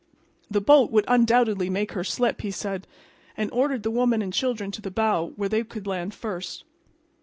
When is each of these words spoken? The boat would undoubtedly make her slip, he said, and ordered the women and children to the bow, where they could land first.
The 0.49 0.61
boat 0.61 0.89
would 0.89 1.05
undoubtedly 1.07 1.69
make 1.69 1.91
her 1.91 2.03
slip, 2.03 2.41
he 2.41 2.49
said, 2.49 2.87
and 3.37 3.51
ordered 3.51 3.83
the 3.83 3.91
women 3.91 4.23
and 4.23 4.33
children 4.33 4.71
to 4.71 4.81
the 4.81 4.89
bow, 4.89 5.33
where 5.35 5.47
they 5.49 5.63
could 5.63 5.85
land 5.85 6.15
first. 6.15 6.63